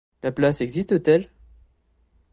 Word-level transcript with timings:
La 0.23 0.31
place 0.31 0.61
existe-t-elle? 0.63 1.31